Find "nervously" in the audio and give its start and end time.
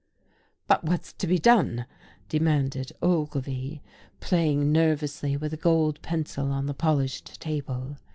4.71-5.37